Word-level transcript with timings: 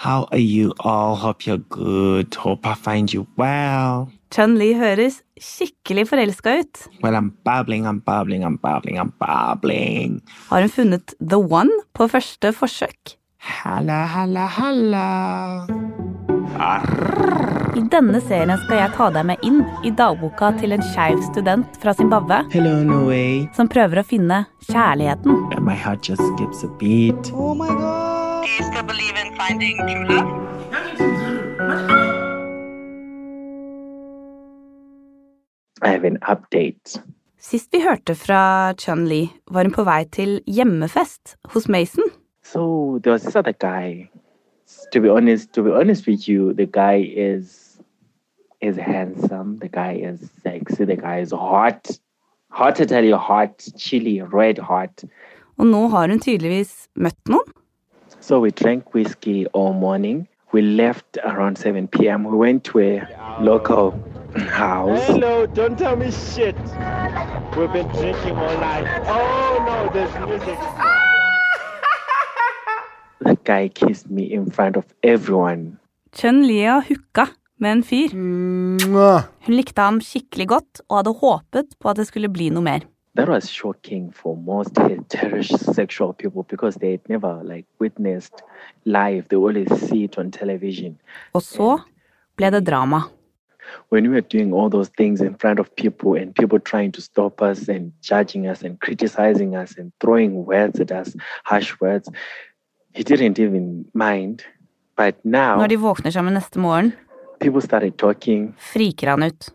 How 0.00 0.28
are 0.30 0.38
you 0.38 0.72
all? 0.78 1.16
Hope 1.16 1.44
you're 1.44 1.64
good. 1.70 2.32
Hope 2.36 2.64
I 2.64 2.74
find 2.74 3.12
you 3.12 3.26
well. 3.36 4.06
Chun-Li 4.30 4.68
høres 4.78 5.16
skikkelig 5.42 6.04
forelska 6.10 6.52
ut. 6.60 6.82
Well, 7.02 7.16
I'm 7.18 7.32
babbling, 7.44 7.86
I'm 7.88 7.98
babbling, 8.06 8.44
I'm 8.46 8.58
babbling, 8.62 8.98
I'm 9.02 9.10
babbling. 9.18 10.20
Har 10.50 10.60
hun 10.60 10.70
funnet 10.70 11.14
the 11.18 11.38
one 11.40 11.70
på 11.98 12.06
første 12.12 12.52
forsøk? 12.54 13.16
Halla, 13.38 14.04
halla, 14.14 14.46
halla. 14.46 15.66
I 17.78 17.82
denne 17.90 18.20
serien 18.22 18.54
skal 18.64 18.78
jeg 18.84 18.94
ta 18.94 19.08
deg 19.14 19.26
med 19.32 19.42
inn 19.46 19.64
i 19.86 19.90
dagboka 19.98 20.52
til 20.60 20.76
en 20.76 20.84
skeiv 20.92 21.18
student 21.30 21.78
fra 21.82 21.94
Zimbabwe 21.98 22.44
Hello, 22.54 22.76
Noe. 22.86 23.48
som 23.56 23.70
prøver 23.70 24.02
å 24.02 24.06
finne 24.06 24.44
kjærligheten. 24.70 25.58
My 25.58 25.74
heart 25.74 26.06
just 26.08 26.22
skips 26.34 26.62
a 26.62 26.70
beat. 26.78 27.32
Oh 27.34 27.54
my 27.54 27.68
god. 27.74 28.17
Do 28.48 28.54
you 28.54 28.70
still 28.72 28.82
believe 28.82 29.16
in 29.22 29.34
finding 29.36 29.76
true 29.76 30.04
love? 30.08 30.28
I 35.82 35.88
have 35.88 36.04
an 36.04 36.18
update. 36.22 37.02
Sist 37.38 37.68
vi 37.72 37.80
hørte 37.82 38.14
fra 38.14 38.72
Chun-Li, 38.72 39.28
var 39.50 39.62
hun 39.62 39.72
på 39.72 39.84
vei 39.84 40.04
til 40.04 40.40
hjemmefest 40.46 41.36
hos 41.52 41.68
Mason. 41.68 42.08
So 42.42 42.98
there 43.02 43.12
was 43.12 43.22
this 43.22 43.36
other 43.36 43.52
guy. 43.52 44.08
To 44.92 45.00
be 45.00 45.10
honest, 45.10 45.52
to 45.52 45.62
be 45.62 45.74
honest 45.80 46.06
with 46.06 46.28
you, 46.28 46.54
the 46.54 46.66
guy 46.66 47.04
is 47.16 47.76
is 48.62 48.76
handsome. 48.76 49.58
The 49.58 49.68
guy 49.68 49.92
is 50.12 50.30
sexy. 50.42 50.84
The 50.84 50.96
guy 50.96 51.20
is 51.20 51.32
hot. 51.32 52.00
Hot 52.50 52.76
to 52.76 52.86
tell 52.86 53.04
you, 53.04 53.16
hot, 53.16 53.68
chili, 53.76 54.22
red 54.22 54.58
hot. 54.58 55.04
Og 55.58 55.66
nå 55.66 55.88
har 55.88 56.08
hun 56.08 56.20
tydeligvis 56.20 56.88
møtt 56.96 57.28
noen. 57.28 57.57
So 58.28 58.40
we 58.40 58.50
drank 58.50 58.92
whiskey 58.92 59.46
all 59.56 59.72
morning. 59.72 60.28
We 60.52 60.60
left 60.60 61.16
around 61.24 61.56
7 61.56 61.88
p.m. 61.88 62.24
We 62.24 62.36
went 62.36 62.62
to 62.64 62.78
a 62.78 63.08
local 63.40 63.96
house. 64.36 65.00
Hello, 65.06 65.46
don't 65.46 65.78
tell 65.78 65.96
me 65.96 66.10
shit. 66.10 66.54
We've 67.56 67.72
been 67.72 67.88
drinking 67.96 68.36
all 68.36 68.58
night. 68.60 68.84
Oh 69.08 69.64
no, 69.64 69.88
there's 69.94 70.12
music. 70.28 70.58
The 73.24 73.38
guy 73.44 73.68
kissed 73.68 74.10
me 74.10 74.30
in 74.30 74.50
front 74.50 74.76
of 74.76 74.84
everyone. 75.02 75.78
Chun-Li 76.12 76.60
har 76.64 76.84
hooka 76.84 77.30
med 77.56 77.78
en 77.78 77.82
fyr. 77.82 78.12
Hun 78.12 79.56
likte 79.56 79.80
ham 79.80 80.04
skikkelig 80.04 80.48
godt 80.52 80.84
og 80.90 81.00
hadde 81.00 81.16
håpet 81.24 81.74
på 81.80 81.88
at 81.88 81.96
det 81.96 82.06
skulle 82.12 82.28
bli 82.28 82.52
noe 82.52 82.68
mer. 82.68 82.84
That 83.18 83.28
was 83.28 83.50
shocking 83.50 84.12
for 84.12 84.36
most 84.36 84.74
heterosexual 84.88 86.16
people 86.18 86.44
because 86.48 86.76
they 86.76 86.90
had 86.92 87.08
never 87.08 87.40
like 87.42 87.66
witnessed 87.80 88.42
live. 88.84 89.26
They 89.28 89.36
always 89.36 89.68
see 89.88 90.04
it 90.04 90.18
on 90.18 90.30
television. 90.30 90.98
Og 91.34 91.42
så 91.42 91.78
ble 92.36 92.50
det 92.50 92.66
drama. 92.66 93.00
When 93.90 94.04
we 94.04 94.14
were 94.14 94.28
doing 94.36 94.52
all 94.54 94.70
those 94.70 94.90
things 94.96 95.20
in 95.20 95.34
front 95.34 95.58
of 95.60 95.66
people 95.76 96.22
and 96.22 96.34
people 96.34 96.60
trying 96.60 96.92
to 96.92 97.00
stop 97.02 97.42
us 97.42 97.68
and 97.68 97.92
judging 98.10 98.46
us 98.46 98.62
and 98.62 98.78
criticizing 98.78 99.56
us 99.56 99.74
and 99.78 99.92
throwing 100.00 100.32
words 100.46 100.80
at 100.80 100.90
us, 100.90 101.16
harsh 101.44 101.74
words, 101.80 102.08
he 102.94 103.02
didn't 103.02 103.38
even 103.38 103.84
mind. 103.94 104.42
But 104.96 105.14
now 105.24 105.56
Når 105.58 105.66
de 105.66 105.76
våkner 105.76 106.10
sammen 106.10 106.34
neste 106.34 106.58
morgen, 106.58 106.92
people 107.40 107.60
started 107.60 107.96
talking. 107.98 108.54
friker 108.58 109.06
han 109.08 109.22
ut. 109.22 109.50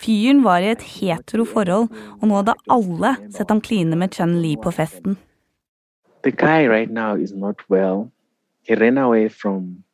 Fyren 0.00 0.42
var 0.42 0.60
i 0.60 0.70
et 0.74 0.82
hetero 0.96 1.44
forhold, 1.46 1.88
og 2.20 2.24
nå 2.26 2.38
hadde 2.40 2.58
alle 2.68 3.16
sett 3.30 3.50
ham 3.52 3.60
kline 3.62 3.96
med 3.96 4.16
Chun-Li 4.16 4.56
på 4.60 4.72
festen. 4.74 5.18
the 6.22 6.30
guy 6.30 6.66
right 6.66 6.90
now 6.90 7.16
is 7.16 7.32
not 7.32 7.56
well. 7.68 8.10
He 8.62 8.74
ran 8.74 8.98
away 8.98 9.28
from 9.28 9.84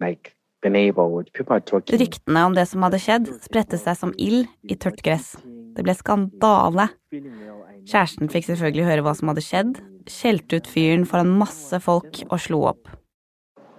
like 0.00 0.34
the 0.62 0.70
neighborhood. 0.70 1.30
People 1.32 1.56
are 1.56 1.60
talking. 1.60 1.98
Ryktene 1.98 2.44
om 2.44 2.54
det 2.54 2.66
som 2.66 2.82
hadde 2.86 3.00
skjedd, 3.02 3.30
spredte 3.44 3.78
seg 3.80 3.98
som 3.98 4.14
ild 4.18 4.46
i 4.62 4.76
tørt 4.78 5.02
gress. 5.04 5.34
Det 5.74 5.84
ble 5.84 5.94
skandale. 5.98 6.88
Kjæresten 7.84 8.30
fikk 8.32 8.48
selvfølgelig 8.48 8.86
høre 8.88 9.04
hva 9.04 9.14
som 9.18 9.32
hadde 9.32 9.44
skjedd, 9.44 9.80
skjelte 10.08 10.60
ut 10.60 10.70
fyren 10.70 11.04
foran 11.08 11.34
masse 11.40 11.80
folk 11.84 12.22
og 12.30 12.38
slo 12.40 12.62
opp. 12.70 12.88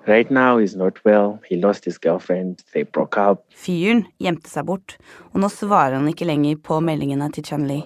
Right 0.07 0.29
now 0.29 0.59
he's 0.59 0.75
not 0.75 0.99
well. 1.03 1.39
He 1.49 1.57
lost 1.57 1.85
his 1.85 1.97
girlfriend. 1.97 2.63
They 2.73 2.83
broke 2.83 3.17
up. 3.17 3.41
Fyren 3.49 4.05
gjemte 4.21 4.51
seg 4.51 4.67
bort, 4.67 4.97
og 5.33 5.41
nå 5.41 5.49
svarer 5.49 5.97
han 5.97 6.09
ikke 6.11 6.27
lenger 6.29 6.59
på 6.61 6.77
meldingene 6.85 7.31
til 7.33 7.47
Chun-Li. 7.47 7.79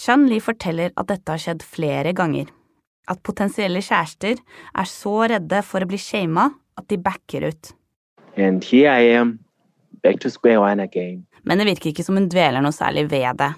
Chun-Li 0.00 0.40
forteller 0.42 0.90
at 0.98 1.10
dette 1.10 1.30
har 1.30 1.42
skjedd 1.42 1.62
flere 1.62 2.14
ganger. 2.18 2.50
At 3.10 3.22
potensielle 3.26 3.82
kjærester 3.82 4.40
er 4.42 4.90
så 4.90 5.14
redde 5.30 5.62
for 5.66 5.82
å 5.82 5.90
bli 5.90 6.00
shama 6.02 6.48
at 6.78 6.88
de 6.90 6.98
backer 6.98 7.46
ut. 7.46 7.72
And 8.36 8.64
here 8.64 8.90
I 8.90 9.14
am, 9.20 9.38
back 10.02 10.18
to 10.24 10.30
square 10.30 10.58
one 10.62 10.82
again. 10.82 11.26
Men 11.44 11.62
det 11.62 11.68
virker 11.70 11.92
ikke 11.92 12.06
som 12.06 12.18
hun 12.18 12.30
dveler 12.30 12.62
noe 12.64 12.74
særlig 12.74 13.06
ved 13.10 13.38
det. 13.38 13.52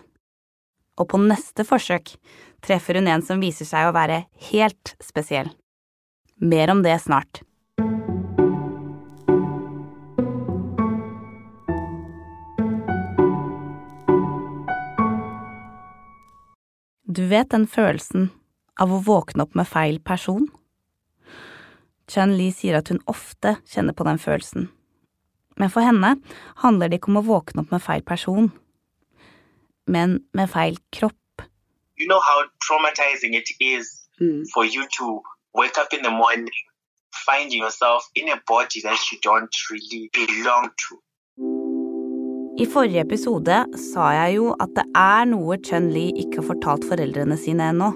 Og 1.01 1.09
på 1.09 1.21
neste 1.25 1.65
forsøk 1.65 2.15
treffer 2.63 3.01
hun 3.01 3.09
en 3.09 3.25
som 3.25 3.41
viser 3.41 3.69
seg 3.69 3.89
å 3.89 3.97
være 3.97 4.27
helt 4.53 4.95
spesiell. 5.01 5.49
Mer 6.43 6.71
om 6.71 6.83
det 6.83 6.99
snart. 6.99 7.41
Du 17.03 17.27
vet 17.27 17.51
den 17.51 17.67
følelsen 17.67 18.31
av 18.81 18.91
å 18.91 18.99
våkne 19.07 19.47
opp 19.47 19.55
med 19.55 19.69
feil 19.71 20.01
person? 20.03 20.49
Chun-Li 22.11 22.51
sier 22.51 22.81
at 22.81 22.91
hun 22.91 22.99
ofte 23.07 23.57
kjenner 23.71 23.95
på 23.95 24.05
den 24.09 24.19
følelsen. 24.19 24.67
Men 25.61 25.71
for 25.71 25.87
henne 25.87 26.17
handler 26.65 26.91
det 26.91 26.99
ikke 26.99 27.13
om 27.13 27.21
å 27.23 27.27
våkne 27.29 27.63
opp 27.63 27.71
med 27.71 27.85
feil 27.85 28.03
person, 28.03 28.51
men 29.87 30.25
med 30.35 30.51
feil 30.51 30.81
kropp. 30.91 31.19
you 32.03 32.09
know 32.09 32.21
how 32.21 32.43
traumatizing 32.67 33.35
it 33.35 33.49
is 33.61 34.09
for 34.53 34.65
you 34.65 34.87
to 34.99 35.23
wake 35.55 35.79
up 35.79 35.93
in 35.93 36.03
the 36.03 36.11
morning, 36.11 36.49
find 37.27 37.53
yourself 37.53 38.09
in 38.15 38.29
a 38.29 38.41
body 38.47 38.81
that 38.83 38.99
you 39.11 39.19
don't 39.23 39.55
really 39.71 40.11
belong 40.13 40.71
to. 40.89 40.99
I 42.61 42.67
forrige 42.69 43.01
episode 43.01 43.55
sa 43.81 44.11
jeg 44.13 44.37
jo 44.37 44.51
at 44.61 44.73
det 44.77 44.85
er 44.97 45.25
noe 45.31 45.57
Chun-Li 45.65 46.11
ikke 46.21 46.43
har 46.43 46.49
fortalt 46.51 46.85
foreldrene 46.89 47.39
sine 47.41 47.71
ennå. 47.73 47.89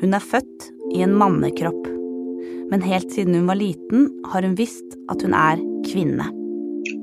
Hun 0.00 0.14
er 0.14 0.24
født 0.32 0.66
i 0.94 1.04
en 1.06 1.14
mannekropp, 1.18 1.86
men 2.70 2.82
helt 2.82 3.14
siden 3.14 3.38
hun 3.38 3.48
var 3.50 3.58
liten 3.58 4.08
har 4.32 4.46
hun 4.46 4.58
visst 4.58 4.98
at 5.10 5.22
hun 5.22 5.34
er 5.38 5.62
kvinne. 5.86 6.28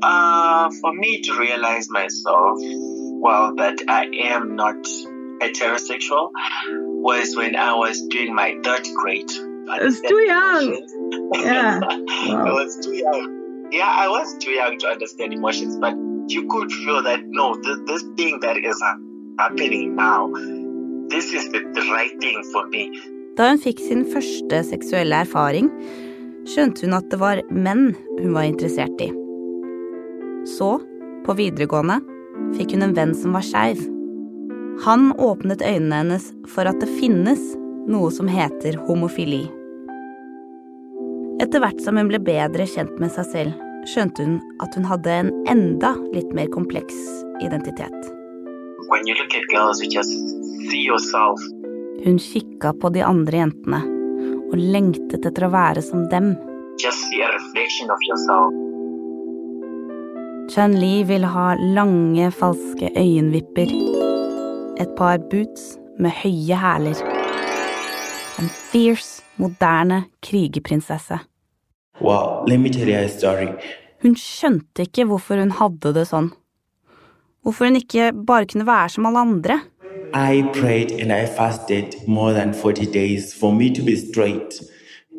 Uh, 0.04 0.68
for 0.82 0.94
me 0.94 1.22
to 1.24 1.34
realize 1.40 1.90
myself, 1.90 2.60
well, 3.24 3.56
that 3.56 3.82
I 3.88 4.06
am 4.32 4.56
not 4.56 4.88
heterosexual 5.42 6.32
was 7.06 7.36
when 7.38 7.56
I 7.56 7.74
was 7.76 8.02
doing 8.10 8.34
my 8.34 8.58
third 8.64 8.88
grade. 8.98 9.30
It's 9.86 10.02
too 10.02 10.22
young. 10.26 10.66
Yeah. 11.34 11.80
I 12.50 12.52
was 12.52 12.80
too 12.82 12.96
young. 12.96 13.70
Yeah, 13.72 13.92
I 14.04 14.08
was 14.10 14.36
too 14.40 14.52
young 14.52 14.80
to 14.80 14.88
understand 14.88 15.34
emotions, 15.34 15.78
but 15.78 15.94
you 16.28 16.48
could 16.48 16.72
feel 16.72 17.04
that 17.04 17.22
no, 17.26 17.56
this, 17.62 17.78
this 17.86 18.04
thing 18.18 18.40
that 18.42 18.58
is 18.58 18.82
happening 19.38 19.96
now, 19.96 20.32
this 21.10 21.32
is 21.32 21.52
the, 21.52 21.62
the 21.78 21.86
right 21.94 22.20
thing 22.22 22.42
for 22.52 22.68
me. 22.74 22.90
Da 23.38 23.52
hun 23.52 23.60
fikk 23.62 23.82
sin 23.84 24.06
første 24.10 24.64
seksuelle 24.66 25.22
erfaring, 25.28 25.70
skjønte 26.50 26.88
hun 26.88 26.98
at 26.98 27.10
det 27.12 27.20
var 27.22 27.42
menn 27.52 27.92
hun 28.18 28.32
var 28.34 28.50
interessert 28.50 29.02
i. 29.04 29.12
Så, 30.58 30.78
på 31.26 31.38
videregående, 31.38 32.00
fikk 32.58 32.74
hun 32.78 32.90
en 32.90 32.98
venn 32.98 33.14
som 33.18 33.36
var 33.38 33.46
skeiv. 33.46 33.92
Han 34.84 35.14
åpnet 35.18 35.62
øynene 35.62 35.96
hennes 35.96 36.26
for 36.52 36.68
at 36.68 36.82
det 36.84 36.90
finnes 37.00 37.40
noe 37.88 38.10
som 38.12 38.28
heter 38.28 38.76
homofili. 38.88 39.46
Etter 41.44 41.62
hvert 41.64 41.80
som 41.84 41.96
hun 42.00 42.10
ble 42.12 42.20
bedre 42.24 42.68
kjent 42.68 43.00
med 43.00 43.14
seg 43.16 43.30
selv, 43.32 43.64
skjønte 43.88 44.26
hun 44.26 44.38
at 44.64 44.76
hun 44.76 44.88
hadde 44.90 45.16
en 45.22 45.32
enda 45.52 45.94
litt 46.12 46.32
mer 46.36 46.50
kompleks 46.52 46.96
identitet. 47.44 48.12
Girls. 50.76 51.12
Hun 52.06 52.20
kikka 52.20 52.74
på 52.82 52.92
de 52.96 53.04
andre 53.06 53.46
jentene 53.46 53.82
og 54.46 54.58
lengtet 54.60 55.26
etter 55.26 55.48
å 55.48 55.54
være 55.54 55.82
som 55.86 56.06
dem. 56.12 56.34
Chun-Li 60.52 60.96
ville 61.10 61.30
ha 61.32 61.48
lange, 61.58 62.30
falske 62.32 62.92
øyenvipper, 62.96 63.72
et 64.80 64.90
par 64.98 65.18
boots 65.32 65.78
med 66.00 66.12
høye 66.12 66.56
hæler, 66.60 67.00
en 68.40 68.50
fierce, 68.50 69.24
moderne 69.38 70.04
krigerprinsesse. 70.24 71.20
Well, 72.02 72.44
let 72.48 72.60
me 72.60 72.70
tell 72.70 72.90
you 72.90 72.98
a 72.98 73.08
story. 73.08 73.48
Hun 74.02 74.16
skjønte 74.16 74.84
ikke 74.84 75.06
hvorfor 75.08 75.40
hun 75.40 75.54
hadde 75.56 75.94
det 75.96 76.08
sånn. 76.10 76.34
Hvorfor 77.44 77.70
hun 77.70 77.80
ikke 77.80 78.12
bare 78.28 78.48
kunne 78.52 78.68
være 78.68 78.90
som 78.90 79.08
alle 79.08 79.24
andre. 79.24 79.60
I 80.16 80.44
prayed 80.56 80.92
and 81.00 81.12
I 81.12 81.26
fasted 81.26 81.96
more 82.08 82.34
than 82.34 82.54
40 82.54 82.86
days 82.92 83.34
for 83.34 83.52
me 83.52 83.70
to 83.76 83.84
be 83.84 83.96
straight. 83.96 84.60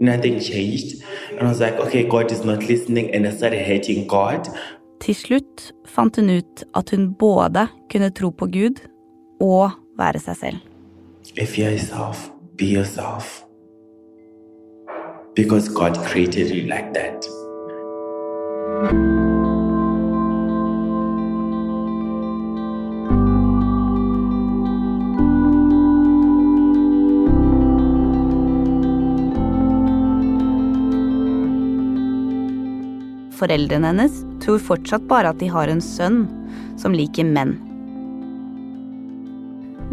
Nothing 0.01 0.41
changed. 0.41 1.03
And 1.33 1.49
I 1.49 1.51
was 1.51 1.61
like, 1.61 1.81
okay, 1.81 2.09
God 2.09 2.31
is 2.31 2.45
not 2.45 2.69
listening. 2.69 3.15
And 3.15 3.27
I 3.27 3.31
started 3.31 3.65
hating 3.65 4.09
God. 4.09 4.49
Til 5.01 5.15
slutt 5.15 5.71
fant 5.89 6.17
hun 6.17 6.31
ut 6.31 6.65
at 6.77 6.91
hun 6.91 7.15
både 7.15 7.67
kunne 7.93 8.11
tro 8.11 8.31
på 8.31 8.47
Gud 8.53 8.81
og 9.41 9.71
være 9.99 10.21
seg 10.23 10.37
selv. 10.37 10.63
If 11.37 11.59
you're 11.59 11.71
yourself, 11.71 12.31
be 12.57 12.67
yourself. 12.67 13.43
Because 15.35 15.69
God 15.69 15.99
created 16.07 16.51
you 16.51 16.63
like 16.67 16.95
that. 16.95 17.27
Foreldrene 33.37 33.87
hennes 33.93 34.25
tror 34.41 34.59
fortsatt 34.59 35.05
bare 35.11 35.29
at 35.35 35.41
de 35.43 35.51
har 35.53 35.69
en 35.69 35.83
sønn 35.85 36.25
som 36.81 36.97
liker 36.97 37.29
menn. 37.29 37.59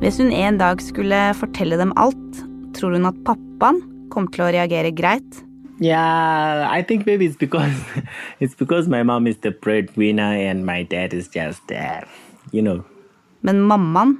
Hvis 0.01 0.17
hun 0.19 0.31
en 0.33 0.57
dag 0.57 0.81
skulle 0.81 1.19
fortelle 1.37 1.77
dem 1.79 1.93
alt, 1.99 2.39
tror 2.75 2.95
hun 2.97 3.05
at 3.09 3.17
pappaen 3.27 3.81
kom 4.13 4.27
til 4.33 4.45
å 4.45 4.51
reagere 4.53 4.91
greit. 4.95 5.43
Yeah, 5.81 6.67
I 6.69 6.81
think 6.81 7.05
maybe 7.05 7.25
it's 7.25 7.37
because 7.37 7.75
it's 8.39 8.55
because 8.55 8.87
my 8.87 9.03
mom 9.03 9.27
is 9.27 9.37
the 9.37 9.51
breadwinner 9.51 10.33
and 10.49 10.65
my 10.65 10.83
dad 10.83 11.13
is 11.13 11.27
just, 11.27 11.71
uh, 11.71 12.01
you 12.51 12.61
know. 12.61 12.83
Men 13.41 13.61
mammaen 13.67 14.17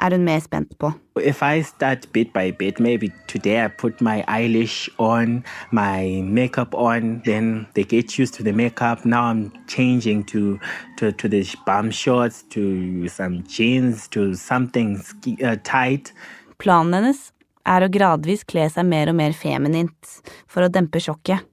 er 0.00 0.10
hun 0.10 0.24
mer 0.24 0.38
spent 0.40 0.78
på. 0.78 0.92
If 1.16 1.42
I 1.42 1.62
start 1.62 2.08
bit 2.12 2.32
by 2.32 2.50
bit, 2.50 2.80
maybe 2.80 3.12
today 3.28 3.64
I 3.64 3.68
put 3.68 4.00
my 4.00 4.24
eyelash 4.28 4.88
on, 4.98 5.44
my 5.70 6.22
makeup 6.22 6.74
on, 6.74 7.22
then 7.24 7.66
they 7.74 7.84
get 7.84 8.18
used 8.18 8.34
to 8.34 8.42
the 8.42 8.52
makeup. 8.52 9.04
Now 9.04 9.30
I'm 9.30 9.52
changing 9.68 10.24
to 10.24 10.58
to, 10.98 11.12
to 11.12 11.28
the 11.28 11.46
bum 11.66 11.90
shorts, 11.90 12.42
to 12.50 13.08
some 13.08 13.44
jeans, 13.44 14.08
to 14.08 14.34
something 14.34 15.00
uh, 15.44 15.56
tight. 15.62 16.12
Planen 16.58 16.94
hennes 16.94 17.32
er 17.66 17.86
å 17.86 17.88
gradvis 17.88 18.44
kle 18.44 18.68
seg 18.70 18.86
mer 18.86 19.10
og 19.12 19.18
mer 19.18 19.32
feminint 19.32 20.20
for 20.46 20.64
å 20.64 20.68
dempe 20.68 21.00
sjokket. 21.00 21.46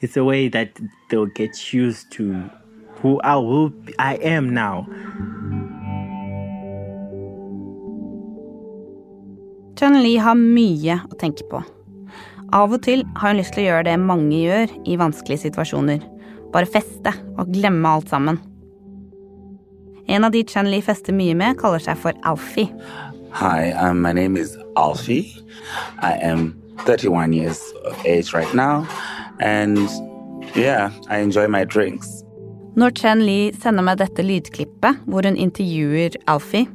It's 0.00 0.16
a 0.16 0.24
way 0.24 0.48
that 0.48 0.78
they'll 1.08 1.26
get 1.26 1.72
used 1.72 2.10
to 2.12 2.50
who 3.00 3.20
I, 3.22 3.34
who 3.34 3.72
I 3.98 4.14
am 4.16 4.52
now. 4.52 4.86
Chun 9.78 10.00
Li 10.02 10.16
har 10.18 10.34
mye 10.34 10.96
å 11.06 11.16
tenke 11.20 11.44
på. 11.46 11.60
Av 12.56 12.72
og 12.74 12.80
til 12.82 13.04
har 13.20 13.30
hun 13.30 13.38
lyst 13.38 13.52
til 13.54 13.62
å 13.62 13.66
gjøre 13.68 13.84
det 13.86 13.98
mange 14.02 14.40
gjør 14.40 14.72
i 14.90 14.96
vanskelige 14.98 15.44
situasjoner. 15.44 16.00
Bare 16.50 16.66
feste 16.66 17.12
og 17.38 17.52
glemme 17.54 17.86
alt 17.86 18.10
sammen. 18.10 18.40
En 20.10 20.26
av 20.26 20.34
de 20.34 20.42
Chun 20.50 20.66
Li 20.72 20.80
fester 20.82 21.14
mye 21.14 21.36
med, 21.38 21.60
kaller 21.62 21.84
seg 21.84 22.00
for 22.02 22.16
Alfie. 22.26 22.66
Hi, 23.38 23.70
um, 23.78 24.02
my 24.02 24.10
name 24.10 24.36
is 24.40 24.56
Alfie. 24.74 25.30
I 26.02 26.14
am 26.26 26.56
31 26.82 27.32
years 27.32 27.62
of 27.84 27.94
age 28.04 28.34
right 28.34 28.52
now, 28.54 28.84
and 29.38 29.78
yeah, 30.56 30.90
I 31.06 31.18
enjoy 31.18 31.46
my 31.46 31.62
drinks. 31.62 32.24
Når 32.74 32.98
Chen 32.98 33.22
Li 33.26 33.52
sender 33.54 33.86
meg 33.86 34.02
dette 34.02 34.26
lydklippet 34.26 35.06
hvor 35.06 35.22
hun 35.22 35.38
intervjuer 35.38 36.18
Alfie, 36.26 36.66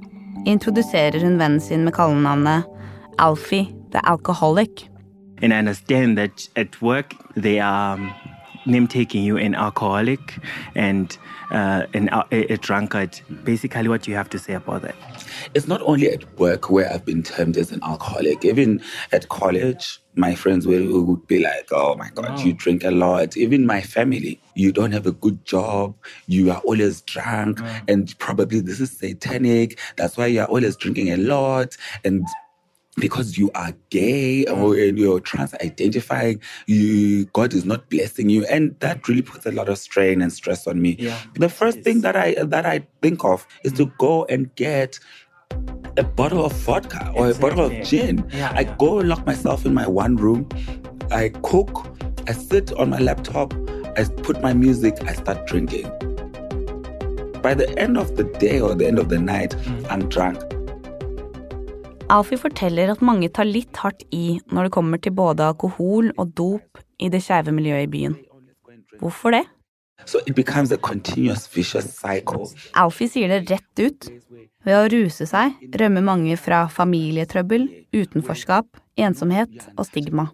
introduserer 0.47 1.19
hun 1.19 1.35
vennen 1.41 1.59
sin 1.63 1.83
med 1.83 1.95
kallenavnet 1.95 2.69
Alfie 3.19 3.75
the 3.91 4.05
Alcoholic. 4.07 4.89
And 5.41 5.53
I 5.53 5.57
understand 5.57 6.17
that 6.17 6.47
at 6.55 6.81
work 6.81 7.13
they 7.35 7.59
are 7.59 7.95
um, 7.95 8.13
name 8.65 8.87
taking 8.87 9.23
you 9.23 9.37
an 9.37 9.55
alcoholic 9.55 10.39
and 10.75 11.17
uh, 11.51 11.85
an, 11.93 12.09
a, 12.09 12.53
a 12.53 12.57
drunkard. 12.57 13.19
Basically, 13.43 13.87
what 13.87 14.07
you 14.07 14.15
have 14.15 14.29
to 14.29 14.39
say 14.39 14.53
about 14.53 14.81
that? 14.83 14.95
It's 15.53 15.67
not 15.67 15.81
only 15.81 16.09
at 16.09 16.39
work 16.39 16.69
where 16.69 16.91
I've 16.91 17.05
been 17.05 17.23
termed 17.23 17.57
as 17.57 17.71
an 17.71 17.81
alcoholic. 17.83 18.45
Even 18.45 18.81
at 19.11 19.29
college, 19.29 19.99
my 20.15 20.35
friends 20.35 20.65
will, 20.65 21.03
would 21.03 21.27
be 21.27 21.39
like, 21.39 21.67
oh 21.71 21.95
my 21.95 22.09
God, 22.13 22.39
you 22.39 22.53
drink 22.53 22.83
a 22.83 22.91
lot. 22.91 23.35
Even 23.37 23.65
my 23.65 23.81
family, 23.81 24.39
you 24.55 24.71
don't 24.71 24.91
have 24.91 25.05
a 25.05 25.11
good 25.11 25.43
job. 25.45 25.95
You 26.27 26.51
are 26.51 26.59
always 26.59 27.01
drunk. 27.01 27.59
And 27.87 28.17
probably 28.19 28.59
this 28.61 28.79
is 28.79 28.91
satanic. 28.97 29.79
That's 29.97 30.17
why 30.17 30.27
you're 30.27 30.45
always 30.45 30.75
drinking 30.75 31.09
a 31.11 31.17
lot. 31.17 31.75
And 32.03 32.25
because 32.97 33.37
you 33.37 33.49
are 33.55 33.73
gay 33.89 34.45
or 34.45 34.75
you're 34.75 35.19
trans 35.19 35.53
identifying, 35.55 36.41
you 36.67 37.25
God 37.25 37.53
is 37.53 37.65
not 37.65 37.89
blessing 37.89 38.29
you. 38.29 38.45
And 38.45 38.79
that 38.79 39.07
really 39.07 39.21
puts 39.21 39.45
a 39.45 39.51
lot 39.51 39.69
of 39.69 39.77
strain 39.77 40.21
and 40.21 40.31
stress 40.31 40.67
on 40.67 40.81
me. 40.81 40.95
Yeah. 40.99 41.17
The 41.35 41.49
first 41.49 41.81
thing 41.81 42.01
that 42.01 42.15
I 42.15 42.35
that 42.43 42.65
I 42.65 42.85
think 43.01 43.23
of 43.23 43.47
is 43.63 43.73
to 43.73 43.87
mm. 43.87 43.97
go 43.97 44.25
and 44.25 44.53
get 44.55 44.99
a 45.97 46.03
bottle 46.03 46.45
of 46.45 46.53
vodka 46.53 47.11
or 47.15 47.29
a 47.29 47.35
bottle 47.35 47.65
of 47.65 47.71
gin. 47.83 48.27
Yeah, 48.31 48.51
I 48.55 48.61
yeah. 48.61 48.75
go 48.77 48.95
lock 48.95 49.25
myself 49.25 49.65
in 49.65 49.73
my 49.73 49.87
one 49.87 50.15
room, 50.15 50.47
I 51.11 51.29
cook, 51.43 51.85
I 52.27 52.33
sit 52.33 52.71
on 52.73 52.89
my 52.89 52.99
laptop, 52.99 53.53
I 53.97 54.05
put 54.23 54.41
my 54.41 54.53
music, 54.53 54.97
I 55.07 55.13
start 55.13 55.45
drinking. 55.45 55.89
By 57.41 57.53
the 57.53 57.73
end 57.77 57.97
of 57.97 58.15
the 58.15 58.23
day 58.39 58.61
or 58.61 58.73
the 58.73 58.87
end 58.87 58.97
of 58.97 59.09
the 59.09 59.19
night, 59.19 59.51
mm. 59.51 59.85
I'm 59.89 60.09
drunk. 60.09 60.41
Alfie 62.13 62.37
forteller 62.37 62.91
at 62.93 63.01
mange 63.01 63.29
tar 63.33 63.47
litt 63.49 63.79
hardt 63.81 64.03
i 64.13 64.37
når 64.53 64.67
det 64.67 64.73
kommer 64.75 65.01
til 65.01 65.15
både 65.17 65.47
alkohol 65.49 66.11
og 66.13 66.35
dop 66.37 66.81
i 67.01 67.09
det 67.09 67.23
skeive 67.25 67.53
miljøet 67.55 67.87
i 67.87 67.91
byen. 67.95 68.17
Hvorfor 69.01 69.33
det? 69.33 69.43
So 70.05 70.19
it 70.27 70.35
becomes 70.35 70.71
a 70.71 70.77
continuous 70.77 71.47
vicious 71.55 71.87
cycle. 71.97 72.45
Alfie 72.75 73.09
sier 73.09 73.31
det 73.31 73.49
rett 73.49 73.81
ut. 73.81 74.09
Ved 74.63 74.77
å 74.77 74.85
ruse 74.93 75.25
seg 75.27 75.57
rømmer 75.79 76.05
mange 76.05 76.37
fra 76.39 76.67
familietrøbbel, 76.71 77.65
utenforskap, 77.95 78.67
ensomhet 78.99 79.69
og 79.73 79.85
stigma. 79.89 80.29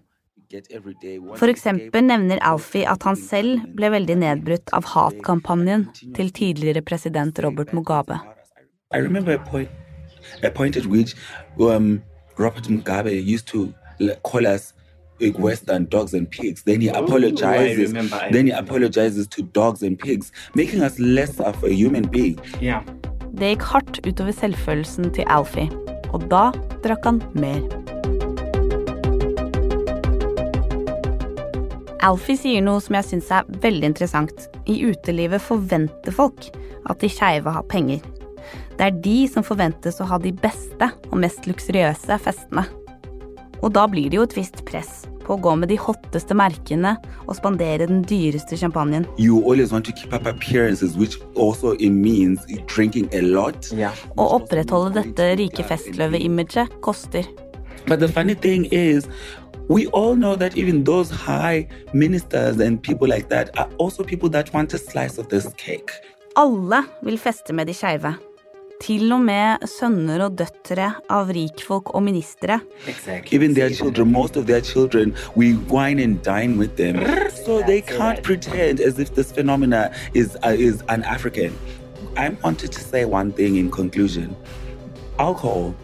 For 1.37 1.47
eksempel 1.47 2.07
nevner 2.09 2.41
Alfie 2.45 2.89
at 2.89 3.05
han 3.07 3.17
selv 3.17 3.67
ble 3.77 3.93
veldig 3.93 4.17
nedbrutt 4.19 4.73
av 4.75 4.89
hatkampanjen 4.95 5.87
til 6.17 6.33
tidligere 6.35 6.83
president 6.83 7.39
Robert 7.45 7.71
Mugabe. 7.77 8.19
I 8.91 8.97
remember 9.05 9.37
a 9.37 9.43
point, 9.45 9.69
a 10.43 10.49
point 10.49 10.77
at 10.77 10.85
which 10.85 11.15
um, 11.59 12.03
Robert 12.37 12.63
Mugabe 12.63 13.23
used 13.23 13.47
to 13.47 13.73
call 14.23 14.47
us 14.47 14.73
worse 15.37 15.59
than 15.59 15.85
dogs 15.85 16.13
and 16.13 16.29
pigs. 16.29 16.63
Then 16.63 16.81
he 16.81 16.87
apologizes. 16.87 17.89
remember, 17.89 18.15
I 18.15 18.31
then 18.31 18.47
he 18.47 18.51
apologizes 18.51 19.27
to 19.27 19.43
dogs 19.43 19.83
and 19.83 19.99
pigs, 19.99 20.31
making 20.55 20.81
us 20.81 20.97
less 20.99 21.39
of 21.39 21.61
a 21.63 21.73
human 21.73 22.03
being. 22.03 22.39
Yeah. 22.61 22.83
Det 23.39 23.53
gikk 23.53 23.63
hardt 23.71 23.99
utover 24.07 24.33
selvfølelsen 24.33 25.11
til 25.13 25.27
Alfie, 25.29 25.69
og 26.09 26.25
da 26.31 26.49
drakk 26.83 27.05
han 27.05 27.21
mer. 27.37 27.61
Alfie 32.03 32.39
sier 32.39 32.63
noe 32.65 32.81
som 32.81 32.97
jeg 32.97 33.07
syns 33.11 33.29
er 33.35 33.51
veldig 33.61 33.91
interessant. 33.91 34.47
I 34.65 34.79
utelivet 34.87 35.43
forventer 35.45 36.15
folk 36.15 36.49
at 36.89 37.03
de 37.03 37.11
skeive 37.11 37.53
har 37.53 37.67
penger. 37.69 38.01
Det 38.79 38.85
er 38.87 38.99
de 39.03 39.17
som 39.27 39.43
forventes 39.43 39.97
å 39.99 40.05
ha 40.07 40.17
de 40.23 40.31
beste 40.31 40.87
og 41.09 41.17
mest 41.19 41.43
luksuriøse 41.49 42.15
festene. 42.23 42.61
Og 43.59 43.73
da 43.75 43.81
blir 43.91 44.07
det 44.07 44.15
jo 44.15 44.23
et 44.23 44.35
visst 44.37 44.61
press 44.69 45.01
på 45.25 45.35
å 45.35 45.41
gå 45.43 45.51
med 45.59 45.67
de 45.67 45.75
hotteste 45.75 46.31
merkene 46.31 46.93
og 47.25 47.33
spandere 47.35 47.89
den 47.89 48.05
dyreste 48.07 48.55
champagnen. 48.55 49.03
You 49.19 49.41
always 49.43 49.73
want 49.75 49.83
to 49.89 49.91
keep 49.91 50.13
up 50.15 50.25
appearances, 50.25 50.95
which 50.95 51.19
also 51.35 51.73
it 51.73 51.91
means 51.91 52.39
drinking 52.71 53.09
a 53.11 53.19
lot. 53.19 53.67
Yeah. 53.75 53.99
Å 54.15 54.29
opprettholde 54.39 55.03
dette 55.03 55.27
rike 55.41 55.67
festløve-imaget 55.67 56.79
koster. 56.79 57.27
But 57.85 57.99
the 57.99 58.07
funny 58.07 58.33
thing 58.33 58.69
is, 58.71 59.09
we 59.67 59.87
all 59.87 60.15
know 60.15 60.37
that 60.37 60.55
even 60.55 60.85
those 60.85 61.11
high 61.11 61.67
ministers 61.91 62.63
and 62.63 62.81
people 62.81 63.11
like 63.11 63.27
that 63.27 63.51
are 63.59 63.67
also 63.75 64.07
people 64.07 64.31
that 64.39 64.53
want 64.53 64.73
a 64.73 64.79
slice 64.79 65.19
of 65.19 65.27
this 65.27 65.51
cake. 65.57 65.91
Alle 66.39 66.85
vil 67.03 67.19
feste 67.19 67.51
med 67.51 67.67
de 67.67 67.75
skeive. 67.75 68.15
Til 68.79 69.11
og 69.11 69.21
med 69.27 69.65
sønner 69.67 70.21
og 70.23 70.37
døtre 70.39 70.85
av 71.11 71.31
rikfolk 71.35 71.91
og 71.95 72.03
ministre. 72.03 72.61
Exactly. 72.87 73.35
Even 73.35 73.53
their 73.53 73.69
children, 73.69 74.11
most 74.11 74.37
of 74.37 74.45
their 74.47 74.61
children, 74.61 75.13
we 75.35 75.57
wine 75.69 75.99
and 75.99 76.23
dine 76.23 76.57
with 76.57 76.77
them. 76.77 76.95
So 77.45 77.61
they 77.61 77.81
can't 77.81 78.23
pretend 78.23 78.79
as 78.79 78.97
if 78.97 79.13
this 79.15 79.33
phenomena 79.33 79.91
is, 80.13 80.37
uh, 80.45 80.55
is 80.57 80.81
an 80.87 81.03
African. 81.03 81.51
I 82.15 82.29
wanted 82.41 82.71
to 82.71 82.79
say 82.79 83.03
one 83.03 83.33
thing 83.33 83.57
in 83.57 83.69
conclusion. 83.69 84.35
Alcohol 85.19 85.75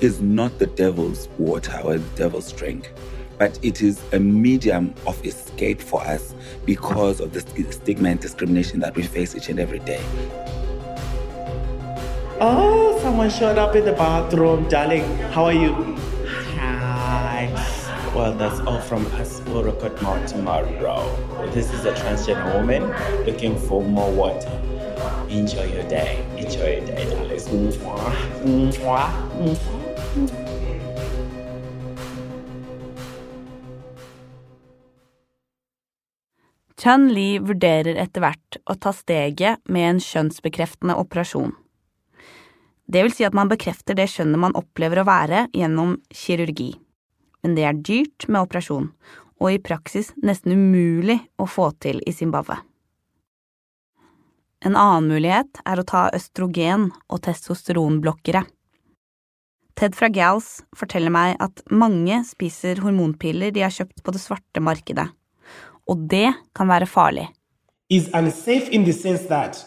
is 0.00 0.20
not 0.20 0.58
the 0.60 0.66
devil's 0.66 1.28
water 1.36 1.80
or 1.82 1.98
the 1.98 2.16
devil's 2.16 2.52
drink, 2.52 2.92
but 3.38 3.58
it 3.62 3.82
is 3.82 4.00
a 4.12 4.20
medium 4.20 4.94
of 5.06 5.24
escape 5.26 5.80
for 5.80 6.00
us 6.02 6.32
because 6.64 7.20
of 7.20 7.32
the 7.32 7.40
stigma 7.72 8.10
and 8.10 8.20
discrimination 8.20 8.78
that 8.80 8.94
we 8.94 9.02
face 9.02 9.34
each 9.34 9.48
and 9.48 9.58
every 9.58 9.80
day. 9.80 10.00
Oh, 12.42 12.98
someone 13.02 13.28
showed 13.28 13.58
up 13.58 13.76
in 13.76 13.84
the 13.84 13.92
bathroom, 13.92 14.66
darling. 14.70 15.04
How 15.28 15.44
are 15.44 15.52
you? 15.52 15.74
Hi. 16.56 17.52
Well, 18.14 18.32
that's 18.32 18.60
all 18.60 18.80
from 18.80 19.04
us. 19.20 19.42
We'll 19.48 19.62
record 19.62 20.00
more 20.00 20.18
tomorrow. 20.26 21.04
This 21.52 21.70
is 21.70 21.84
a 21.84 21.92
transgender 21.92 22.54
woman 22.56 22.88
looking 23.26 23.58
for 23.58 23.82
more 23.82 24.10
water. 24.10 24.48
Enjoy 25.28 25.64
your 25.64 25.84
day. 25.84 26.24
Enjoy 26.38 26.80
your 26.80 26.86
day, 26.86 27.04
darling. 27.12 27.40
Mwah. 27.84 28.72
Mwah. 28.72 29.10
Chun 36.80 37.10
Li 37.12 37.36
vurderer 37.36 38.00
etter 38.00 38.24
hvert 38.24 38.62
å 38.64 38.80
ta 38.80 38.96
steget 38.96 39.60
med 39.68 39.90
en 39.90 39.98
kjønnsbekreftende 40.00 40.96
operasjon. 40.96 41.52
Det 42.90 43.04
vil 43.06 43.14
si 43.14 43.26
at 43.26 43.36
man 43.36 43.50
bekrefter 43.50 43.94
det 43.94 44.08
skjønnet 44.10 44.40
man 44.42 44.56
opplever 44.58 45.02
å 45.02 45.06
være 45.06 45.44
gjennom 45.54 45.94
kirurgi. 46.10 46.72
Men 47.44 47.54
det 47.56 47.66
er 47.68 47.78
dyrt 47.78 48.26
med 48.26 48.42
operasjon, 48.42 48.90
og 49.40 49.52
i 49.52 49.60
praksis 49.62 50.10
nesten 50.26 50.58
umulig 50.58 51.20
å 51.40 51.46
få 51.48 51.70
til 51.80 52.02
i 52.02 52.14
Zimbabwe. 52.16 52.58
En 54.60 54.76
annen 54.76 55.08
mulighet 55.08 55.62
er 55.64 55.80
å 55.80 55.86
ta 55.88 56.08
østrogen 56.12 56.90
og 57.08 57.22
testosteronblokkere. 57.24 58.42
Ted 59.80 59.96
fra 59.96 60.10
Gals 60.12 60.58
forteller 60.76 61.14
meg 61.14 61.38
at 61.40 61.62
mange 61.72 62.20
spiser 62.28 62.82
hormonpiller 62.84 63.54
de 63.54 63.64
har 63.64 63.72
kjøpt 63.72 64.02
på 64.04 64.12
det 64.12 64.20
svarte 64.20 64.60
markedet, 64.60 65.06
og 65.88 66.08
det 66.10 66.34
kan 66.52 66.68
være 66.68 66.90
farlig. 66.90 67.30
is 67.90 68.08
unsafe 68.14 68.68
in 68.68 68.84
the 68.84 68.92
sense 68.92 69.26
that 69.26 69.66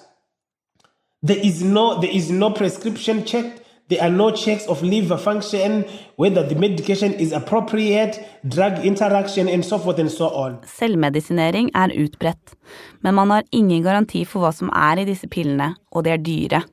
there 1.24 1.40
is 1.40 1.64
no 1.64 2.00
there 2.02 2.12
is 2.12 2.30
no 2.32 2.52
prescription 2.52 3.24
checked 3.26 3.62
there 3.90 4.02
are 4.02 4.10
no 4.10 4.32
checks 4.32 4.66
of 4.68 4.82
liver 4.82 5.18
function 5.18 5.84
whether 6.16 6.44
the 6.48 6.56
medication 6.56 7.14
is 7.14 7.32
appropriate 7.32 8.20
drug 8.48 8.86
interaction 8.86 9.48
and 9.48 9.66
so 9.66 9.78
forth 9.78 10.00
and 10.00 10.12
so 10.12 10.30
on 10.30 10.58
Selvmedisinering 10.66 11.72
er 11.76 11.92
utbredt, 12.04 12.56
men 13.02 13.16
man 13.16 13.30
har 13.30 13.44
ingen 13.52 13.84
garanti 13.84 14.26
for 14.26 14.44
hva 14.44 14.52
som 14.52 14.70
er 14.70 15.02
i 15.02 15.06
disse 15.06 15.28
pillene, 15.28 15.76
og 15.92 16.04
de 16.04 16.10
er 16.10 16.18
dyre. 16.18 16.64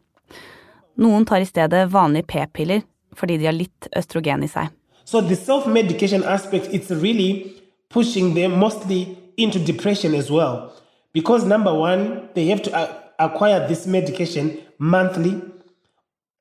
Noen 0.97 1.25
tar 1.26 1.40
i 1.40 1.49
stedet 1.49 1.92
vanlige 1.92 2.26
p-piller 2.26 2.83
fordi 3.16 3.38
de 3.38 3.47
har 3.49 3.57
litt 3.57 3.88
østrogen 3.97 4.45
i 4.45 4.49
seg. 4.49 4.71
so 5.04 5.21
the 5.21 5.35
self-medication 5.35 6.23
aspect 6.23 6.69
it's 6.73 6.90
really 6.90 7.61
pushing 7.88 8.35
them 8.35 8.52
mostly 8.59 9.16
into 9.37 9.59
depression 9.59 10.14
as 10.14 10.30
well 10.30 10.73
because 11.12 11.45
number 11.45 11.75
one 11.75 12.28
they 12.35 12.47
have 12.47 12.62
to 12.62 12.71
uh, 12.73 13.00
acquire 13.20 13.66
this 13.68 13.86
medication 13.86 14.60
monthly 14.78 15.40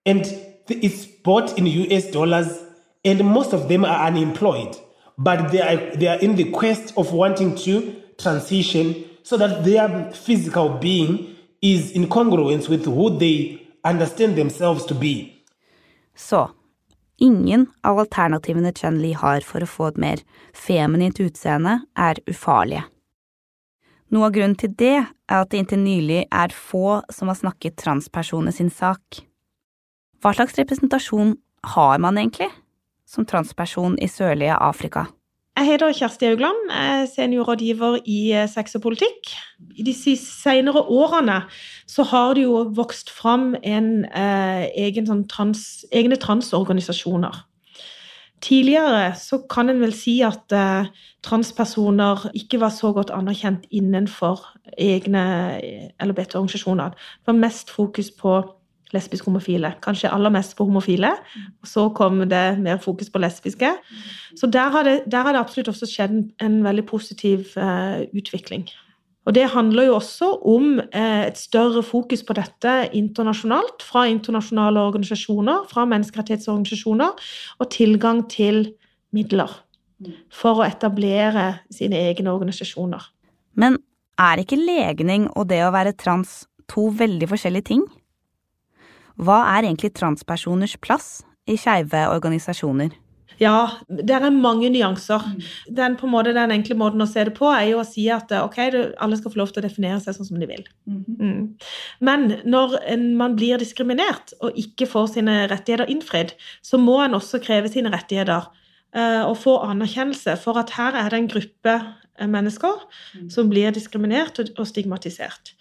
and 0.06 0.26
it's 0.70 1.06
bought 1.06 1.58
in 1.58 1.66
US 1.66 2.12
dollars, 2.12 2.64
and 3.04 3.24
most 3.26 3.54
of 3.54 3.68
them 3.68 3.86
are 3.86 4.08
unemployed. 4.08 4.78
But 5.18 5.52
they 5.52 5.62
are 5.62 5.96
they 5.96 6.08
are 6.08 6.20
in 6.20 6.36
the 6.36 6.52
quest 6.52 6.94
of 6.98 7.14
wanting 7.14 7.56
to 7.66 7.96
transition 8.18 9.06
so 9.24 9.38
that 9.38 9.64
their 9.64 10.12
physical 10.14 10.70
being 10.70 11.36
is 11.62 11.92
in 11.92 12.08
congruence 12.08 12.70
with 12.70 12.86
who 12.86 13.18
they 13.18 13.62
understand 13.84 14.36
themselves 14.36 14.86
to 14.86 14.96
be. 14.96 15.36
Så 16.16 16.50
ingen 17.18 17.68
av 17.82 18.00
alternativene 18.00 18.72
Chun 18.74 19.02
Li 19.02 19.14
har 19.14 19.42
for 19.42 19.64
å 19.64 19.68
få 19.68 19.92
et 19.92 19.98
mer 19.98 20.24
feminint 20.54 21.20
utseende, 21.20 21.82
er 21.96 22.20
ufarlige. 22.28 22.84
Noe 24.10 24.26
av 24.26 24.34
grunnen 24.34 24.58
til 24.58 24.72
det 24.74 24.96
er 24.98 25.36
at 25.44 25.52
det 25.52 25.60
inntil 25.62 25.84
nylig 25.84 26.24
er 26.34 26.54
få 26.56 27.00
som 27.14 27.30
har 27.30 27.38
snakket 27.38 27.78
transpersoner 27.78 28.56
sin 28.56 28.72
sak. 28.74 29.22
Hva 30.20 30.34
slags 30.34 30.58
representasjon 30.58 31.36
har 31.76 32.02
man 32.02 32.18
egentlig 32.18 32.50
som 33.06 33.28
transperson 33.30 34.00
i 34.02 34.10
sørlige 34.10 34.58
Afrika? 34.58 35.06
Jeg 35.60 35.68
heter 35.68 35.92
Kjersti 35.92 36.28
Haugland, 36.30 36.70
er 36.72 37.04
seniorrådgiver 37.12 37.98
i 38.08 38.32
eh, 38.32 38.48
sex 38.48 38.78
og 38.80 38.86
politikk. 38.86 39.34
I 39.76 39.84
de 39.84 39.94
senere 39.94 40.86
årene 40.88 41.42
så 41.90 42.06
har 42.08 42.38
det 42.38 42.46
jo 42.46 42.62
vokst 42.78 43.12
fram 43.12 43.52
en, 43.60 44.06
eh, 44.06 44.70
egen 44.88 45.10
sånn 45.10 45.26
trans, 45.28 45.84
egne 45.92 46.16
transorganisasjoner. 46.16 47.44
Tidligere 48.42 49.16
så 49.20 49.42
kan 49.52 49.70
en 49.70 49.82
vel 49.82 49.94
si 49.96 50.20
at 50.24 50.54
eh, 50.56 50.88
transpersoner 51.26 52.30
ikke 52.38 52.60
var 52.62 52.72
så 52.72 52.94
godt 52.96 53.12
anerkjent 53.12 53.66
innenfor 53.76 54.46
egne 54.78 55.24
eh, 55.60 55.90
LHBT-organisasjoner. 56.06 56.96
Det 56.96 57.28
var 57.34 57.40
mest 57.42 57.70
fokus 57.74 58.12
på 58.12 58.40
lesbisk 58.94 59.26
homofile. 59.26 59.74
Kanskje 59.84 60.12
aller 60.14 60.34
mest 60.34 60.56
på 60.58 60.66
homofile. 60.66 61.12
Og 61.62 61.68
så 61.68 61.90
kom 61.96 62.24
det 62.30 62.60
mer 62.60 62.78
fokus 62.82 63.10
på 63.10 63.22
lesbiske. 63.22 63.74
Så 64.36 64.48
der 64.48 64.70
har 64.70 64.84
det, 64.84 65.04
der 65.12 65.22
har 65.22 65.34
det 65.34 65.40
absolutt 65.40 65.68
også 65.68 65.90
skjedd 65.90 66.16
en, 66.16 66.30
en 66.42 66.64
veldig 66.64 66.86
positiv 66.86 67.58
eh, 67.58 68.08
utvikling. 68.18 68.70
Og 69.30 69.36
det 69.38 69.46
handler 69.54 69.86
jo 69.86 69.96
også 70.00 70.28
om 70.50 70.80
eh, 70.80 71.28
et 71.28 71.38
større 71.38 71.84
fokus 71.86 72.24
på 72.26 72.34
dette 72.34 72.72
internasjonalt, 72.98 73.84
fra 73.86 74.08
internasjonale 74.10 74.82
organisasjoner, 74.90 75.68
fra 75.70 75.86
menneskerettighetsorganisasjoner, 75.86 77.28
og 77.62 77.70
tilgang 77.70 78.24
til 78.32 78.72
midler 79.14 79.54
for 80.34 80.64
å 80.64 80.66
etablere 80.66 81.60
sine 81.70 82.00
egne 82.10 82.34
organisasjoner. 82.34 83.06
Men 83.54 83.78
er 84.18 84.42
ikke 84.42 84.58
legning 84.58 85.28
og 85.36 85.52
det 85.52 85.62
å 85.62 85.74
være 85.76 85.94
trans 85.94 86.48
to 86.72 86.88
veldig 86.98 87.30
forskjellige 87.30 87.70
ting? 87.70 87.86
Hva 89.20 89.44
er 89.54 89.68
egentlig 89.68 89.94
transpersoners 89.94 90.74
plass 90.82 91.20
i 91.46 91.60
skeive 91.60 92.08
organisasjoner? 92.16 92.98
Ja, 93.40 93.70
det 93.88 94.12
er 94.16 94.30
mange 94.36 94.70
nyanser. 94.70 95.24
Den, 95.72 95.96
på 96.00 96.08
en 96.08 96.12
måte, 96.14 96.34
den 96.36 96.52
enkle 96.52 96.76
måten 96.76 97.02
å 97.04 97.08
se 97.08 97.24
det 97.24 97.36
på 97.38 97.48
er 97.48 97.70
jo 97.72 97.80
å 97.80 97.88
si 97.88 98.08
at 98.12 98.32
ok, 98.36 98.58
det- 98.72 98.96
alle 99.00 99.18
skal 99.18 99.32
få 99.32 99.40
lov 99.40 99.54
til 99.54 99.64
å 99.64 99.68
definere 99.68 100.00
seg 100.04 100.16
sånn 100.18 100.28
som 100.28 100.40
de 100.40 100.48
vil. 100.50 100.66
Mm. 100.88 101.56
Men 102.02 102.28
når 102.46 102.80
en, 102.86 103.16
man 103.18 103.36
blir 103.36 103.58
diskriminert 103.58 104.34
og 104.42 104.58
ikke 104.60 104.88
får 104.88 105.14
sine 105.16 105.48
rettigheter 105.48 105.88
innfridd, 105.90 106.34
så 106.62 106.78
må 106.78 107.00
en 107.04 107.16
også 107.18 107.40
kreve 107.44 107.72
sine 107.72 107.92
rettigheter 107.94 108.50
eh, 108.94 109.24
og 109.24 109.38
få 109.38 109.60
anerkjennelse 109.64 110.36
for 110.42 110.60
at 110.60 110.72
her 110.72 110.98
er 111.00 111.10
det 111.10 111.20
en 111.20 111.32
gruppe 111.32 111.78
eh, 112.20 112.28
mennesker 112.28 112.84
som 113.32 113.50
blir 113.50 113.72
diskriminert 113.72 114.40
og, 114.40 114.52
og 114.58 114.68
stigmatisert. 114.68 115.56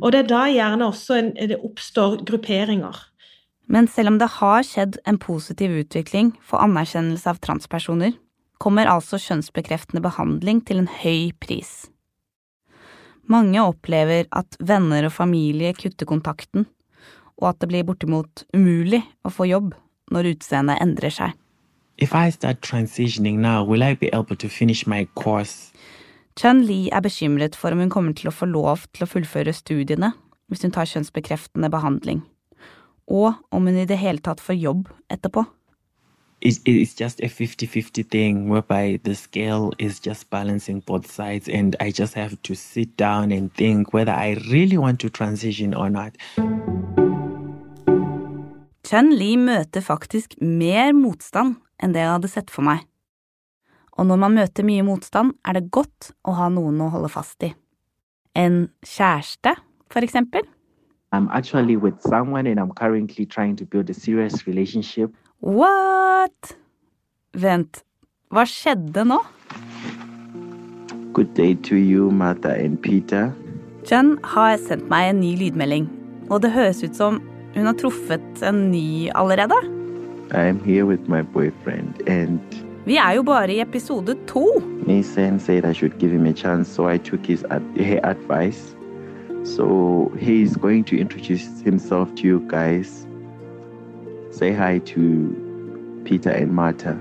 Og 0.00 0.12
det 0.12 0.22
er 0.22 0.28
da 0.30 0.44
gjerne 0.48 0.86
også 0.88 1.16
en, 1.18 1.34
det 1.36 1.58
oppstår 1.60 2.22
grupperinger. 2.24 2.96
Men 3.66 3.88
selv 3.90 4.12
om 4.12 4.20
det 4.20 4.28
har 4.38 4.62
skjedd 4.66 5.00
en 5.06 5.18
positiv 5.18 5.74
utvikling 5.82 6.32
for 6.42 6.62
anerkjennelse 6.62 7.30
av 7.32 7.40
transpersoner, 7.42 8.14
kommer 8.62 8.88
altså 8.88 9.18
kjønnsbekreftende 9.20 10.02
behandling 10.04 10.62
til 10.64 10.80
en 10.80 10.90
høy 11.02 11.32
pris. 11.42 11.88
Mange 13.26 13.58
opplever 13.58 14.28
at 14.30 14.56
venner 14.62 15.08
og 15.08 15.16
familie 15.16 15.74
kutter 15.74 16.06
kontakten, 16.06 16.68
og 17.36 17.50
at 17.50 17.58
det 17.60 17.68
blir 17.72 17.84
bortimot 17.84 18.46
umulig 18.54 19.02
å 19.26 19.32
få 19.34 19.48
jobb 19.50 19.74
når 20.14 20.30
utseendet 20.36 20.80
endrer 20.80 21.12
seg. 21.12 21.34
If 21.98 22.14
I 22.14 22.30
start 22.30 22.60
transitioning 22.62 23.40
now, 23.40 23.64
will 23.64 23.82
I 23.82 23.94
be 23.94 24.12
able 24.12 24.36
to 24.36 24.48
finish 24.48 24.86
my 24.86 25.08
course? 25.16 25.72
Chun 26.36 26.62
Li 26.68 26.90
er 26.92 27.00
bekymret 27.00 27.56
for 27.56 27.72
om 27.72 27.80
hun 27.80 27.90
kommer 27.90 28.12
til 28.12 28.28
å 28.28 28.34
få 28.34 28.46
lov 28.46 28.84
til 28.92 29.06
å 29.06 29.10
fullføre 29.10 29.54
studiene 29.56 30.12
hvis 30.46 30.62
hun 30.62 30.74
tar 30.76 30.86
kjønnsbekreftende 30.86 31.70
behandling, 31.72 32.20
og 33.06 33.34
om 33.50 33.66
hun 33.66 33.78
i 33.78 33.86
det 33.86 33.98
hele 33.98 34.22
tatt 34.22 34.40
får 34.42 34.58
jobb 34.60 34.88
etterpå. 35.10 35.44
It, 36.40 36.60
it's 36.68 36.94
just 36.94 37.20
a 37.22 37.28
50 37.28 37.66
50 37.66 38.02
thing 38.02 38.48
whereby 38.50 39.00
the 39.04 39.14
scale 39.14 39.72
is 39.78 39.98
just 39.98 40.28
balancing 40.30 40.80
both 40.80 41.10
sides, 41.10 41.48
and 41.48 41.74
I 41.80 41.90
just 41.90 42.14
have 42.14 42.36
to 42.42 42.54
sit 42.54 42.96
down 42.96 43.32
and 43.32 43.52
think 43.54 43.94
whether 43.94 44.12
I 44.12 44.34
really 44.50 44.76
want 44.76 45.00
to 45.00 45.08
transition 45.08 45.74
or 45.74 45.88
not. 45.88 46.12
Chun 48.86 49.10
Li 49.16 49.36
møter 49.36 49.80
faktisk 49.82 50.36
mer 50.40 50.92
motstand 50.94 51.56
enn 51.82 51.94
det 51.96 52.04
jeg 52.04 52.12
hadde 52.12 52.30
sett 52.30 52.52
for 52.52 52.62
meg. 52.68 52.84
Og 53.96 54.06
når 54.06 54.20
man 54.20 54.36
møter 54.36 54.66
mye 54.66 54.84
motstand, 54.84 55.32
er 55.42 55.56
det 55.56 55.70
godt 55.72 56.12
å 56.28 56.36
ha 56.36 56.50
noen 56.52 56.78
å 56.84 56.90
holde 56.92 57.10
fast 57.10 57.42
i. 57.42 57.50
En 58.36 58.68
kjæreste, 58.84 59.56
for 59.90 60.04
eksempel. 60.04 60.44
I'm 61.16 61.28
actually 61.32 61.76
with 61.76 62.00
someone 62.02 62.46
and 62.46 62.60
I'm 62.60 62.72
currently 62.72 63.24
trying 63.24 63.56
to 63.56 63.64
build 63.64 63.88
a 63.88 63.94
serious 63.94 64.46
relationship. 64.46 65.10
What? 65.40 66.52
Vent, 67.32 67.82
hva 68.28 68.44
skjedde 68.44 69.04
nå? 69.08 69.16
Good 71.16 71.32
day 71.32 71.54
to 71.70 71.76
you, 71.76 72.10
Martha 72.10 72.52
and 72.52 72.76
Peter. 72.82 73.32
Jen 73.88 74.18
har 74.34 74.58
sendt 74.60 74.90
meg 74.92 75.14
en 75.14 75.22
ny 75.22 75.32
lydmelding, 75.40 75.88
og 76.28 76.42
det 76.44 76.52
høres 76.52 76.84
ut 76.84 76.92
som 76.98 77.22
hun 77.54 77.64
har 77.64 77.78
truffet 77.80 78.44
en 78.44 78.66
ny 78.70 79.08
allerede. 79.16 79.56
I'm 80.36 80.60
here 80.60 80.84
with 80.84 81.08
my 81.08 81.22
boyfriend, 81.22 81.96
and 82.06 82.40
Vi 82.84 83.00
er 83.00 83.16
jo 83.16 83.22
bare 83.22 83.48
i 83.50 83.60
episode 83.60 84.14
to. 84.28 84.44
Nathan 84.86 85.40
said 85.40 85.64
I 85.64 85.72
should 85.72 85.98
give 85.98 86.12
him 86.12 86.26
a 86.26 86.32
chance, 86.32 86.68
so 86.68 86.86
I 86.88 86.98
took 86.98 87.24
his 87.24 87.42
ad- 87.50 87.80
her 87.80 88.00
advice. 88.04 88.75
So 89.54 90.12
he's 90.18 90.56
going 90.56 90.84
to 90.84 90.98
introduce 90.98 91.60
himself 91.60 92.14
to 92.16 92.22
you 92.22 92.40
guys. 92.48 93.06
say 94.36 94.52
hi 94.52 94.78
to 94.78 96.02
Peter 96.04 96.30
and 96.30 96.52
Martha. 96.52 96.94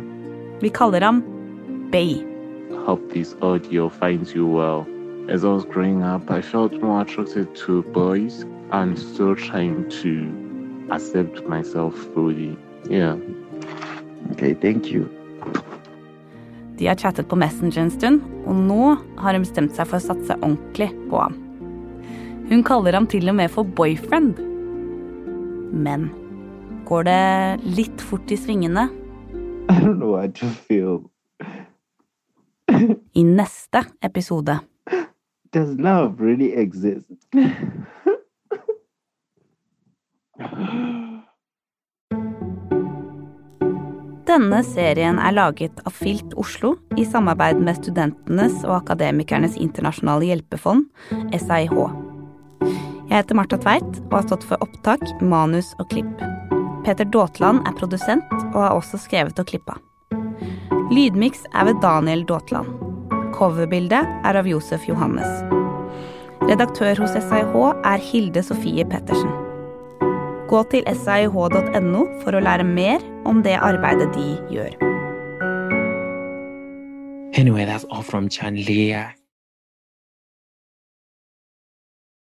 Vi 0.62 0.70
kaller 0.70 1.02
ham 1.02 1.18
um, 1.18 1.90
Bay. 1.92 2.24
Hope 2.86 3.14
this 3.14 3.36
audio 3.42 3.90
finds 3.90 4.34
you 4.34 4.48
well. 4.48 4.88
As 5.28 5.44
I 5.44 5.50
was 5.50 5.66
growing 5.66 6.04
up, 6.04 6.32
I 6.32 6.42
felt 6.42 6.74
more 6.82 7.02
attracted 7.02 7.54
to 7.66 7.84
boys 7.84 8.46
and 8.72 8.98
still 8.98 9.36
trying 9.36 9.90
to 10.02 10.12
accept 10.92 11.46
myself 11.48 11.94
fully. 12.14 12.58
Yeah. 12.90 13.18
Okay, 14.32 14.54
thank 14.54 14.92
you. 14.92 15.10
De 16.78 16.88
har 16.88 16.96
chattet 16.96 17.28
på 17.28 17.36
Messenger 17.36 17.82
en 17.82 17.92
stund, 17.92 18.22
og 18.46 18.56
nå 18.56 18.96
har 19.18 19.34
hun 19.34 19.44
bestemt 19.44 19.76
seg 19.76 19.88
for 19.88 20.00
å 20.00 20.08
satse 20.08 20.40
ordentlig 20.42 20.92
på 21.10 21.20
ham. 21.20 21.45
Hun 22.50 22.62
kaller 22.64 22.94
ham 22.94 23.08
til 23.10 23.30
og 23.30 23.36
med 23.40 23.50
for 23.50 23.64
boyfriend. 23.78 24.38
Men 25.74 26.10
går 26.86 27.08
det 27.08 27.24
litt 27.66 28.02
fort 28.06 28.30
i 28.32 28.38
svingene 28.38 28.86
I 33.14 33.24
neste 33.24 33.84
episode? 34.02 34.60
Does 35.54 35.78
love 35.80 36.20
really 36.20 36.52
exist? 36.54 37.12
Denne 44.26 44.64
serien 44.68 45.20
er 45.22 45.32
laget 45.32 45.80
av 45.86 45.94
Filt 45.96 46.34
Oslo 46.36 46.74
i 47.00 47.06
samarbeid 47.08 47.62
med 47.62 47.78
Studentenes 47.80 48.66
og 48.66 48.82
Akademikernes 48.82 49.56
internasjonale 49.62 50.28
hjelpefond, 50.34 50.90
SIH. 51.32 52.05
Jeg 52.62 53.24
heter 53.24 53.38
Marta 53.38 53.58
Tveit 53.62 54.00
og 54.10 54.16
har 54.18 54.26
stått 54.28 54.46
for 54.48 54.62
opptak, 54.66 55.04
manus 55.22 55.74
og 55.80 55.90
klipp. 55.92 56.24
Peter 56.86 57.08
Daatland 57.10 57.64
er 57.66 57.76
produsent 57.80 58.34
og 58.52 58.58
har 58.62 58.76
også 58.76 59.00
skrevet 59.02 59.40
og 59.42 59.48
klippa. 59.50 59.78
Lydmiks 60.94 61.46
er 61.54 61.70
ved 61.70 61.82
Daniel 61.82 62.26
Daatland. 62.30 62.70
Coverbildet 63.36 64.06
er 64.26 64.38
av 64.38 64.48
Josef 64.48 64.86
Johannes. 64.88 65.28
Redaktør 66.46 67.00
hos 67.02 67.16
SIH 67.18 67.56
er 67.90 68.04
Hilde 68.12 68.44
Sofie 68.46 68.86
Pettersen. 68.86 69.32
Gå 70.46 70.62
til 70.70 70.86
sih.no 71.02 72.04
for 72.22 72.38
å 72.38 72.44
lære 72.46 72.68
mer 72.68 73.02
om 73.26 73.42
det 73.42 73.58
arbeidet 73.58 74.12
de 74.14 74.36
gjør. 74.54 74.76
Anyway, 77.36 77.66
that's 77.66 77.86
all 77.90 78.04
from 78.04 78.30
Chanlia. 78.30 79.10